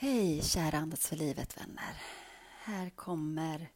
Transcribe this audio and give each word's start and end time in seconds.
Hej 0.00 0.42
kära 0.42 0.78
Andas 0.78 1.06
för 1.06 1.16
livet 1.16 1.56
vänner. 1.56 2.02
Här 2.62 2.90
kommer 2.90 3.68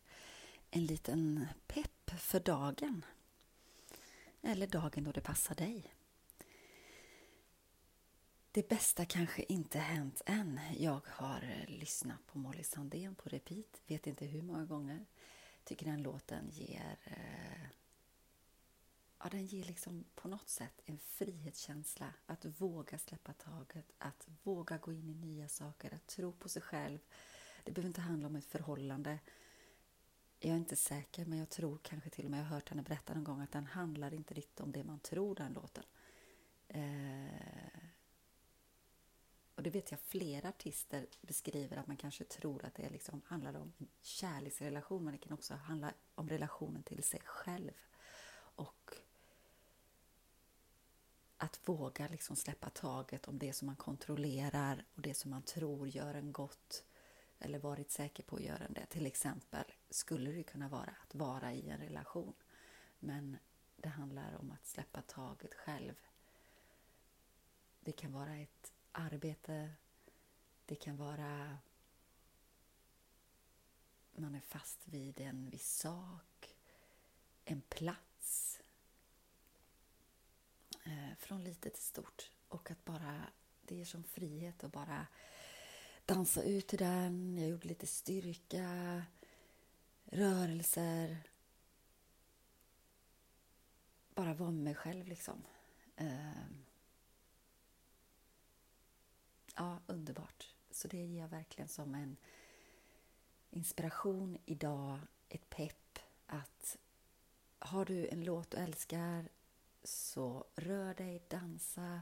en 0.70 0.86
liten 0.86 1.46
pepp 1.66 2.10
för 2.16 2.40
dagen. 2.40 3.04
Eller 4.42 4.66
dagen 4.66 5.04
då 5.04 5.12
det 5.12 5.20
passar 5.20 5.54
dig. 5.54 5.94
Det 8.52 8.68
bästa 8.68 9.04
kanske 9.04 9.42
inte 9.42 9.78
hänt 9.78 10.22
än. 10.26 10.60
Jag 10.78 11.00
har 11.06 11.64
lyssnat 11.68 12.26
på 12.26 12.38
Molly 12.38 12.64
Sandén 12.64 13.14
på 13.14 13.28
repeat, 13.28 13.80
vet 13.86 14.06
inte 14.06 14.26
hur 14.26 14.42
många 14.42 14.64
gånger. 14.64 15.06
Tycker 15.64 15.86
den 15.86 16.02
låten 16.02 16.50
ger 16.50 16.96
eh, 17.04 17.68
ja, 19.22 19.28
den 19.30 19.46
ger 19.46 19.64
liksom 19.64 20.04
på 20.14 20.28
något 20.28 20.48
sätt 20.48 20.82
en 20.84 20.98
frihetskänsla. 20.98 22.14
Att 22.26 22.44
våga 22.44 22.98
släppa 22.98 23.32
taget, 23.32 23.92
att 23.98 24.28
våga 24.42 24.78
gå 24.78 24.92
in 24.92 25.08
i 25.08 25.14
nya 25.14 25.48
saker, 25.48 25.94
att 25.94 26.06
tro 26.06 26.32
på 26.32 26.48
sig 26.48 26.62
själv. 26.62 26.98
Det 27.64 27.72
behöver 27.72 27.88
inte 27.88 28.00
handla 28.00 28.26
om 28.26 28.36
ett 28.36 28.44
förhållande. 28.44 29.18
Jag 30.38 30.52
är 30.52 30.56
inte 30.56 30.76
säker, 30.76 31.24
men 31.24 31.38
jag 31.38 31.48
tror 31.48 31.78
kanske 31.82 32.10
till 32.10 32.24
och 32.24 32.30
med 32.30 32.40
jag 32.40 32.44
har 32.44 32.54
hört 32.54 32.68
henne 32.68 32.82
berätta 32.82 33.14
någon 33.14 33.24
gång 33.24 33.40
att 33.40 33.52
den 33.52 33.66
handlar 33.66 34.14
inte 34.14 34.34
riktigt 34.34 34.60
om 34.60 34.72
det 34.72 34.84
man 34.84 35.00
tror, 35.00 35.34
den 35.34 35.52
låten. 35.52 35.84
Eh, 36.68 37.82
och 39.54 39.62
det 39.62 39.70
vet 39.70 39.90
jag 39.90 40.00
flera 40.00 40.48
artister 40.48 41.06
beskriver 41.20 41.76
att 41.76 41.86
man 41.86 41.96
kanske 41.96 42.24
tror 42.24 42.64
att 42.64 42.74
det 42.74 42.90
liksom 42.90 43.22
handlar 43.26 43.54
om 43.56 43.72
en 43.78 43.88
kärleksrelation, 44.00 45.04
men 45.04 45.12
det 45.12 45.18
kan 45.18 45.32
också 45.32 45.54
handla 45.54 45.92
om 46.14 46.28
relationen 46.28 46.82
till 46.82 47.02
sig 47.02 47.20
själv. 47.24 47.72
Och 48.54 48.94
att 51.42 51.68
våga 51.68 52.08
liksom 52.08 52.36
släppa 52.36 52.70
taget 52.70 53.28
om 53.28 53.38
det 53.38 53.52
som 53.52 53.66
man 53.66 53.76
kontrollerar 53.76 54.84
och 54.94 55.02
det 55.02 55.14
som 55.14 55.30
man 55.30 55.42
tror 55.42 55.88
gör 55.88 56.14
en 56.14 56.32
gott 56.32 56.84
eller 57.38 57.58
varit 57.58 57.90
säker 57.90 58.22
på 58.22 58.36
att 58.36 58.42
göra 58.42 58.68
det. 58.68 58.86
Till 58.86 59.06
exempel 59.06 59.64
skulle 59.90 60.32
det 60.32 60.42
kunna 60.42 60.68
vara 60.68 60.94
att 61.02 61.14
vara 61.14 61.52
i 61.52 61.68
en 61.68 61.78
relation. 61.78 62.34
Men 62.98 63.36
det 63.76 63.88
handlar 63.88 64.36
om 64.40 64.50
att 64.50 64.66
släppa 64.66 65.02
taget 65.02 65.54
själv. 65.54 65.94
Det 67.80 67.92
kan 67.92 68.12
vara 68.12 68.36
ett 68.36 68.72
arbete, 68.92 69.70
det 70.66 70.74
kan 70.74 70.96
vara 70.96 71.58
man 74.12 74.34
är 74.34 74.40
fast 74.40 74.88
vid 74.88 75.20
en 75.20 75.50
viss 75.50 75.76
sak, 75.76 76.56
en 77.44 77.60
plats, 77.60 78.61
eh, 80.84 81.16
från 81.18 81.44
litet 81.44 81.74
till 81.74 81.82
stort. 81.82 82.30
Och 82.48 82.70
att 82.70 82.84
bara, 82.84 83.26
det 83.62 83.80
är 83.80 83.84
som 83.84 84.04
frihet 84.04 84.64
att 84.64 84.72
bara 84.72 85.06
dansa 86.06 86.42
ut 86.42 86.74
i 86.74 86.76
den. 86.76 87.38
Jag 87.38 87.48
gjorde 87.48 87.68
lite 87.68 87.86
styrka, 87.86 89.02
rörelser. 90.04 91.22
Bara 94.14 94.34
vara 94.34 94.50
med 94.50 94.64
mig 94.64 94.74
själv 94.74 95.08
liksom. 95.08 95.42
Eh, 95.96 96.46
ja, 99.56 99.78
underbart. 99.86 100.54
Så 100.70 100.88
det 100.88 100.96
ger 100.96 101.20
jag 101.20 101.28
verkligen 101.28 101.68
som 101.68 101.94
en 101.94 102.16
inspiration 103.50 104.38
idag, 104.44 104.98
ett 105.28 105.50
pepp 105.50 105.98
att 106.26 106.76
har 107.58 107.84
du 107.84 108.08
en 108.08 108.24
låt 108.24 108.50
du 108.50 108.56
älskar 108.56 109.28
så 109.84 110.44
rör 110.54 110.94
dig, 110.94 111.22
dansa, 111.28 112.00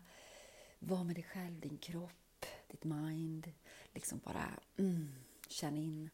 var 0.78 1.04
med 1.04 1.16
dig 1.16 1.24
själv, 1.24 1.60
din 1.60 1.78
kropp, 1.78 2.46
ditt 2.66 2.84
mind. 2.84 3.52
Liksom 3.92 4.18
bara 4.18 4.60
mm, 4.76 5.14
känn 5.48 5.76
in. 5.76 6.10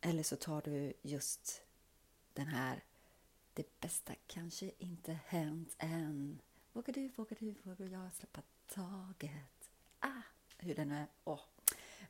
Eller 0.00 0.22
så 0.22 0.36
tar 0.36 0.62
du 0.62 0.92
just 1.02 1.62
den 2.32 2.46
här 2.46 2.84
Det 3.54 3.80
bästa 3.80 4.14
kanske 4.26 4.70
inte 4.78 5.18
hänt 5.26 5.76
än. 5.78 6.40
Vågar 6.72 6.92
du, 6.92 7.08
vågar 7.08 7.36
du, 7.40 7.54
vågar 7.62 7.86
jag 7.86 8.14
släppa 8.14 8.42
taget? 8.66 9.70
Ah, 9.98 10.22
hur 10.58 10.74
den 10.74 10.90
är. 10.90 11.06
Oh, 11.24 11.40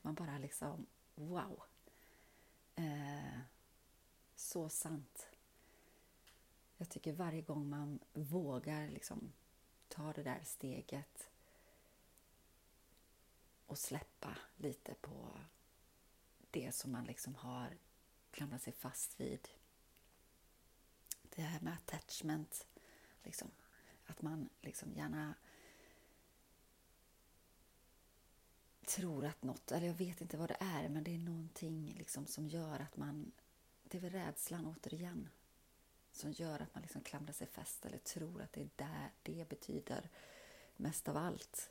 man 0.03 0.15
bara 0.15 0.39
liksom 0.39 0.87
wow. 1.15 1.63
Eh, 2.75 3.41
så 4.37 4.69
sant. 4.69 5.28
Jag 6.81 6.89
tycker 6.89 7.13
varje 7.13 7.43
gång 7.43 7.69
man 7.69 7.99
vågar 8.13 8.89
liksom 8.89 9.33
ta 9.89 10.13
det 10.13 10.23
där 10.23 10.41
steget 10.45 11.31
och 13.67 13.79
släppa 13.79 14.39
lite 14.57 14.95
på 14.95 15.41
det 16.51 16.75
som 16.75 16.93
man 16.93 17.05
liksom 17.05 17.35
har 17.35 17.77
klamrat 18.31 18.63
sig 18.63 18.73
fast 18.73 19.21
vid. 19.21 19.49
Det 21.23 21.43
här 21.43 21.61
med 21.61 21.73
attachment, 21.75 22.67
liksom, 23.23 23.51
att 24.07 24.23
man 24.23 24.49
liksom 24.61 24.93
gärna 24.93 25.35
tror 28.87 29.25
att 29.25 29.43
något, 29.43 29.73
eller 29.73 29.87
jag 29.87 29.95
vet 29.95 30.21
inte 30.21 30.37
vad 30.37 30.49
det 30.49 30.57
är, 30.61 30.89
men 30.89 31.05
det 31.05 31.15
är 31.15 31.19
någonting 31.19 31.95
liksom 31.99 32.27
som 32.27 32.49
gör 32.49 32.81
att 32.81 32.97
man, 32.97 33.33
det 33.85 33.99
är 33.99 34.03
väl 34.03 34.13
rädslan 34.13 34.67
återigen, 34.67 35.29
som 36.19 36.33
gör 36.33 36.61
att 36.61 36.75
man 36.75 36.83
liksom 36.83 37.01
klamrar 37.01 37.33
sig 37.33 37.47
fast 37.47 37.87
eller 37.87 37.99
tror 37.99 38.43
att 38.43 38.53
det 38.53 38.61
är 38.61 38.71
där 38.77 39.11
det 39.23 39.49
betyder 39.49 40.11
mest 40.77 41.09
av 41.09 41.17
allt. 41.17 41.71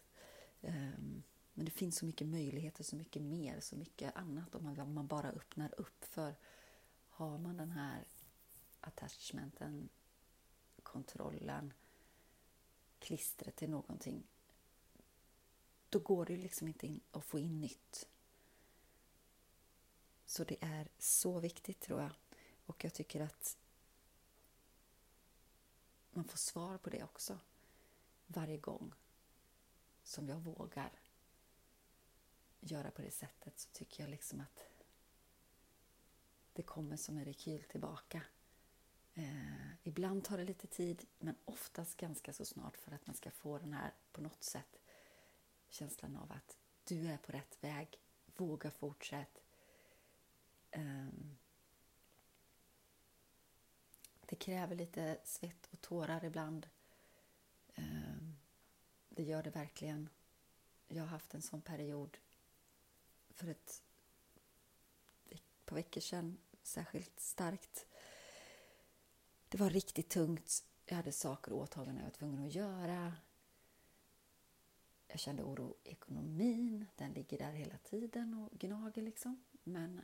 Um, 0.61 1.23
men 1.53 1.65
det 1.65 1.71
finns 1.71 1.97
så 1.97 2.05
mycket 2.05 2.27
möjligheter, 2.27 2.83
så 2.83 2.95
mycket 2.95 3.21
mer, 3.21 3.59
så 3.59 3.75
mycket 3.75 4.15
annat 4.15 4.55
om 4.55 4.63
man, 4.63 4.79
om 4.79 4.93
man 4.93 5.07
bara 5.07 5.29
öppnar 5.29 5.79
upp 5.79 6.05
för 6.05 6.35
har 7.09 7.37
man 7.37 7.57
den 7.57 7.71
här 7.71 8.07
attachmenten, 8.79 9.89
kontrollen, 10.83 11.73
klistret 12.99 13.55
till 13.55 13.69
någonting 13.69 14.23
då 15.89 15.99
går 15.99 16.25
det 16.25 16.37
liksom 16.37 16.67
inte 16.67 16.87
in 16.87 17.01
att 17.11 17.25
få 17.25 17.39
in 17.39 17.61
nytt. 17.61 18.07
Så 20.25 20.43
det 20.43 20.57
är 20.61 20.87
så 20.97 21.39
viktigt 21.39 21.79
tror 21.79 22.01
jag. 22.01 22.11
Och 22.65 22.83
jag 22.83 22.93
tycker 22.93 23.21
att 23.21 23.57
man 26.17 26.25
får 26.25 26.37
svar 26.37 26.77
på 26.77 26.89
det 26.89 27.03
också. 27.03 27.39
Varje 28.27 28.57
gång 28.57 28.93
som 30.03 30.29
jag 30.29 30.39
vågar 30.39 30.99
göra 32.59 32.91
på 32.91 33.01
det 33.01 33.11
sättet 33.11 33.59
så 33.59 33.69
tycker 33.71 34.03
jag 34.03 34.09
liksom 34.09 34.41
att 34.41 34.67
det 36.53 36.63
kommer 36.63 36.97
som 36.97 37.17
en 37.17 37.25
rekyl 37.25 37.63
tillbaka. 37.63 38.21
Eh, 39.13 39.73
ibland 39.83 40.23
tar 40.23 40.37
det 40.37 40.43
lite 40.43 40.67
tid, 40.67 41.07
men 41.19 41.35
oftast 41.45 41.97
ganska 41.97 42.33
så 42.33 42.45
snart 42.45 42.77
för 42.77 42.91
att 42.91 43.07
man 43.07 43.15
ska 43.15 43.31
få 43.31 43.57
den 43.57 43.73
här, 43.73 43.93
på 44.11 44.21
något 44.21 44.43
sätt, 44.43 44.79
känslan 45.69 46.17
av 46.17 46.31
att 46.31 46.57
du 46.83 47.07
är 47.07 47.17
på 47.17 47.31
rätt 47.31 47.63
väg. 47.63 47.99
Våga 48.35 48.71
fortsätt. 48.71 49.41
Eh, 50.71 51.07
det 54.27 54.35
kräver 54.35 54.75
lite 54.75 55.17
svett 55.23 55.67
och 55.71 55.81
tårar 55.81 56.25
ibland. 56.25 56.67
Ehm, 57.75 58.35
det 59.09 59.23
gör 59.23 59.43
det 59.43 59.49
verkligen. 59.49 60.09
Jag 60.87 61.03
har 61.03 61.07
haft 61.07 61.33
en 61.33 61.41
sån 61.41 61.61
period 61.61 62.17
för 63.29 63.47
ett 63.47 63.83
par 65.65 65.75
veckor 65.75 66.01
sedan, 66.01 66.37
särskilt 66.63 67.19
starkt. 67.19 67.85
Det 69.49 69.57
var 69.57 69.69
riktigt 69.69 70.09
tungt. 70.09 70.65
Jag 70.85 70.95
hade 70.95 71.11
saker 71.11 71.53
och 71.53 71.59
åtaganden 71.59 71.97
jag 71.97 72.03
var 72.03 72.17
tvungen 72.17 72.47
att 72.47 72.55
göra. 72.55 73.13
Jag 75.07 75.19
kände 75.19 75.43
oro 75.43 75.75
i 75.83 75.89
ekonomin. 75.89 76.85
Den 76.95 77.13
ligger 77.13 77.37
där 77.37 77.51
hela 77.51 77.77
tiden 77.77 78.33
och 78.33 78.59
gnager 78.59 79.01
liksom. 79.01 79.43
Men 79.63 80.01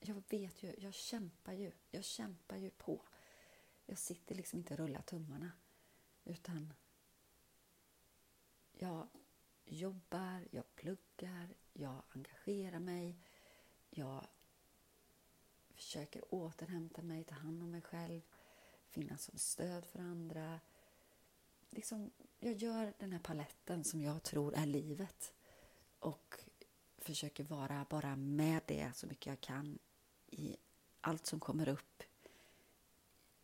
jag 0.00 0.22
vet 0.28 0.62
ju, 0.62 0.74
jag 0.78 0.94
kämpar 0.94 1.52
ju, 1.52 1.72
jag 1.90 2.04
kämpar 2.04 2.56
ju 2.56 2.70
på. 2.70 3.02
Jag 3.86 3.98
sitter 3.98 4.34
liksom 4.34 4.58
inte 4.58 4.74
och 4.74 4.80
rullar 4.80 5.02
tummarna, 5.02 5.52
utan 6.24 6.72
jag 8.72 9.08
jobbar, 9.64 10.48
jag 10.50 10.74
pluggar, 10.74 11.54
jag 11.72 12.02
engagerar 12.08 12.78
mig, 12.78 13.18
jag 13.90 14.26
försöker 15.74 16.34
återhämta 16.34 17.02
mig, 17.02 17.24
ta 17.24 17.34
hand 17.34 17.62
om 17.62 17.70
mig 17.70 17.82
själv, 17.82 18.20
finnas 18.88 19.22
som 19.22 19.38
stöd 19.38 19.86
för 19.86 19.98
andra. 19.98 20.60
Liksom, 21.70 22.10
jag 22.38 22.52
gör 22.52 22.94
den 22.98 23.12
här 23.12 23.18
paletten 23.18 23.84
som 23.84 24.00
jag 24.00 24.22
tror 24.22 24.54
är 24.54 24.66
livet 24.66 25.34
och 25.98 26.44
försöker 26.98 27.44
vara 27.44 27.86
bara 27.90 28.16
med 28.16 28.62
det 28.66 28.92
så 28.94 29.06
mycket 29.06 29.26
jag 29.26 29.40
kan 29.40 29.78
i 30.40 30.56
allt 31.00 31.26
som 31.26 31.40
kommer 31.40 31.68
upp, 31.68 32.02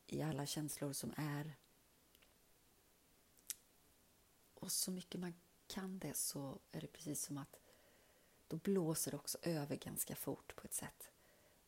i 0.06 0.22
alla 0.22 0.46
känslor 0.46 0.92
som 0.92 1.14
är. 1.16 1.56
Och 4.54 4.72
så 4.72 4.90
mycket 4.90 5.20
man 5.20 5.34
kan 5.66 5.98
det 5.98 6.16
så 6.16 6.58
är 6.72 6.80
det 6.80 6.86
precis 6.86 7.22
som 7.22 7.38
att 7.38 7.60
då 8.48 8.56
blåser 8.56 9.10
det 9.10 9.16
också 9.16 9.38
över 9.42 9.76
ganska 9.76 10.16
fort 10.16 10.56
på 10.56 10.64
ett 10.64 10.74
sätt. 10.74 11.10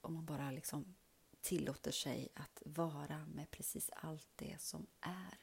Om 0.00 0.14
man 0.14 0.24
bara 0.24 0.50
liksom 0.50 0.94
tillåter 1.40 1.90
sig 1.90 2.28
att 2.34 2.62
vara 2.64 3.26
med 3.26 3.50
precis 3.50 3.90
allt 3.90 4.28
det 4.36 4.60
som 4.60 4.86
är. 5.00 5.38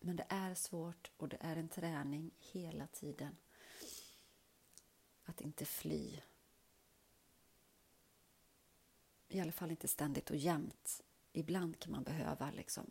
Men 0.00 0.16
det 0.16 0.26
är 0.28 0.54
svårt 0.54 1.10
och 1.16 1.28
det 1.28 1.38
är 1.40 1.56
en 1.56 1.68
träning 1.68 2.30
hela 2.38 2.86
tiden. 2.86 3.36
Att 5.38 5.44
inte 5.44 5.64
fly. 5.64 6.20
I 9.28 9.40
alla 9.40 9.52
fall 9.52 9.70
inte 9.70 9.88
ständigt 9.88 10.30
och 10.30 10.36
jämt. 10.36 11.02
Ibland 11.32 11.78
kan 11.78 11.92
man 11.92 12.02
behöva 12.02 12.50
liksom 12.50 12.90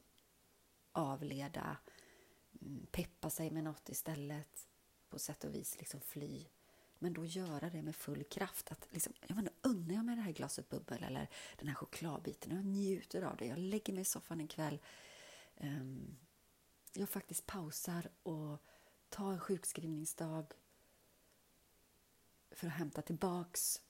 avleda, 0.91 1.77
mm, 2.61 2.85
peppa 2.91 3.29
sig 3.29 3.51
med 3.51 3.63
något 3.63 3.89
istället. 3.89 4.67
På 5.09 5.19
sätt 5.19 5.43
och 5.43 5.55
vis 5.55 5.77
liksom 5.77 6.01
fly. 6.01 6.45
Men 6.99 7.13
då 7.13 7.25
göra 7.25 7.69
det 7.69 7.81
med 7.81 7.95
full 7.95 8.23
kraft. 8.23 8.71
Att 8.71 8.87
liksom, 8.89 9.13
jag 9.27 9.35
menar, 9.35 9.53
unnar 9.61 9.95
jag 9.95 10.05
mig 10.05 10.15
det 10.15 10.21
här 10.21 10.31
glaset 10.31 10.69
bubbel 10.69 11.03
eller 11.03 11.29
den 11.57 11.67
här 11.67 11.75
chokladbiten. 11.75 12.55
Jag 12.55 12.65
njuter 12.65 13.21
av 13.21 13.37
det. 13.37 13.45
Jag 13.45 13.59
lägger 13.59 13.93
mig 13.93 14.01
i 14.01 14.05
soffan 14.05 14.39
en 14.39 14.47
kväll. 14.47 14.81
Um, 15.57 16.17
jag 16.93 17.09
faktiskt 17.09 17.45
pausar 17.45 18.09
och 18.23 18.61
tar 19.09 19.31
en 19.31 19.39
sjukskrivningsdag 19.39 20.53
för 22.57 22.67
att 22.67 22.73
hämta 22.73 23.01
tillbaks. 23.01 23.81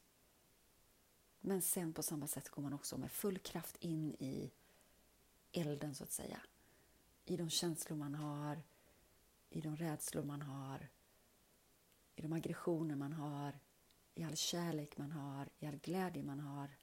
Men 1.39 1.61
sen 1.61 1.93
på 1.93 2.03
samma 2.03 2.27
sätt 2.27 2.49
går 2.49 2.61
man 2.61 2.73
också 2.73 2.97
med 2.97 3.11
full 3.11 3.39
kraft 3.39 3.77
in 3.79 4.15
i 4.19 4.51
elden 5.51 5.95
så 5.95 6.03
att 6.03 6.11
säga. 6.11 6.41
I 7.25 7.37
de 7.37 7.49
känslor 7.49 7.97
man 7.97 8.15
har, 8.15 8.63
i 9.49 9.61
de 9.61 9.75
rädslor 9.75 10.23
man 10.23 10.41
har, 10.41 10.89
i 12.15 12.21
de 12.21 12.33
aggressioner 12.33 12.95
man 12.95 13.13
har, 13.13 13.59
i 14.13 14.23
all 14.23 14.35
kärlek 14.35 14.97
man 14.97 15.11
har, 15.11 15.49
i 15.59 15.67
all 15.67 15.77
glädje 15.77 16.23
man 16.23 16.39
har. 16.39 16.77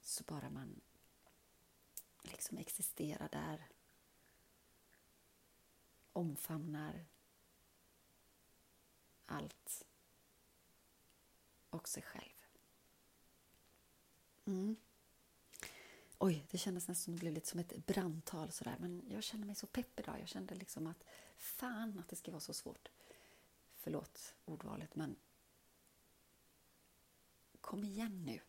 Så 0.00 0.24
bara 0.24 0.50
man 0.50 0.80
liksom 2.22 2.58
existerar 2.58 3.28
där. 3.32 3.68
Omfamnar 6.18 7.06
allt 9.26 9.84
och 11.70 11.88
sig 11.88 12.02
själv. 12.02 12.46
Mm. 14.44 14.76
Oj, 16.18 16.46
det 16.50 16.58
kändes 16.58 16.88
nästan 16.88 17.04
som 17.04 17.14
det 17.14 17.20
blev 17.20 17.32
lite 17.32 17.48
som 17.48 17.60
ett 17.60 17.86
brandtal 17.86 18.52
sådär. 18.52 18.76
Men 18.80 19.02
jag 19.08 19.22
känner 19.22 19.46
mig 19.46 19.54
så 19.54 19.66
pepp 19.66 20.00
idag. 20.00 20.20
Jag 20.20 20.28
kände 20.28 20.54
liksom 20.54 20.86
att 20.86 21.04
fan 21.36 21.98
att 21.98 22.08
det 22.08 22.16
ska 22.16 22.30
vara 22.30 22.40
så 22.40 22.54
svårt. 22.54 22.88
Förlåt 23.74 24.34
ordvalet, 24.44 24.94
men 24.94 25.16
kom 27.60 27.84
igen 27.84 28.24
nu 28.24 28.40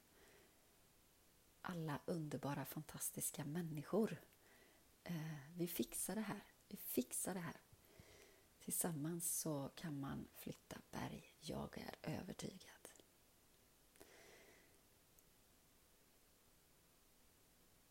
alla 1.61 1.99
underbara, 2.05 2.65
fantastiska 2.65 3.45
människor. 3.45 4.21
Eh, 5.03 5.53
vi 5.55 5.67
fixar 5.67 6.15
det 6.15 6.21
här. 6.21 6.43
Vi 6.69 6.77
fixar 6.77 7.33
det 7.33 7.39
här. 7.39 7.61
Tillsammans 8.59 9.39
så 9.39 9.71
kan 9.75 9.99
man 9.99 10.27
flytta 10.35 10.77
berg. 10.91 11.35
Jag 11.39 11.77
är 11.77 11.95
övertygad. 12.01 12.89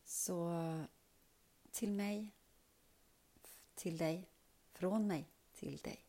Så 0.03 0.85
till 1.71 1.91
mig, 1.91 2.31
till 3.75 3.97
dig, 3.97 4.29
från 4.71 5.07
mig 5.07 5.29
till 5.53 5.77
dig. 5.77 6.05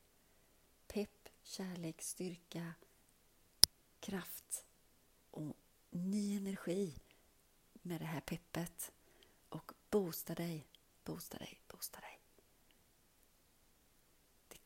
Pepp, 0.86 1.28
kärlek, 1.42 2.02
styrka, 2.02 2.74
kraft 4.00 4.66
och 5.30 5.56
ny 5.90 6.36
energi 6.36 6.94
med 7.72 8.00
det 8.00 8.04
här 8.04 8.20
peppet 8.20 8.92
och 9.48 9.72
boosta 9.90 10.34
dig, 10.34 10.66
boosta 11.04 11.38
dig, 11.38 11.60
boosta 11.68 12.00
dig. 12.00 12.19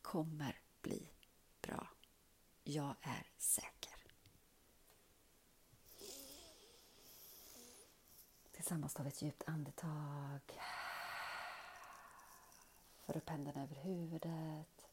Det 0.05 0.09
kommer 0.09 0.61
bli 0.83 1.11
bra. 1.61 1.89
Jag 2.65 2.95
är 3.01 3.27
säker. 3.39 3.95
Tillsammans 8.53 8.95
tar 8.95 9.05
vi 9.05 9.09
ett 9.09 9.23
djupt 9.23 9.43
andetag. 9.47 10.41
För 13.05 13.17
upp 13.17 13.29
händerna 13.29 13.63
över 13.63 13.75
huvudet. 13.75 14.87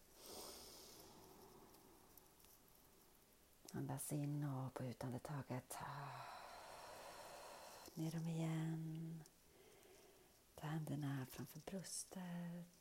Andas 3.71 4.11
in 4.11 4.43
och 4.43 4.73
på 4.73 4.83
utandetaget 4.83 5.77
ner 7.93 8.11
dem 8.11 8.27
igen. 8.27 9.23
Ta 10.55 10.67
händerna 10.67 11.27
framför 11.31 11.59
bröstet. 11.59 12.80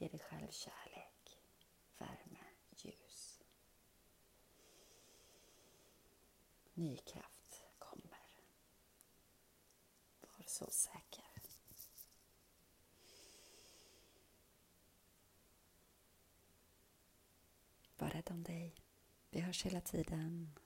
Ge 0.00 0.08
dig 0.08 0.20
själv 0.20 0.50
kärlek, 0.50 1.38
värme, 1.98 2.44
ljus. 2.76 3.42
Ny 6.74 6.96
kraft 6.96 7.64
kommer. 7.78 8.30
Var 10.20 10.44
så 10.46 10.70
säker. 10.70 11.24
Var 17.98 18.10
rädd 18.10 18.30
om 18.30 18.42
dig. 18.42 18.74
Vi 19.30 19.40
hörs 19.40 19.64
hela 19.64 19.80
tiden. 19.80 20.58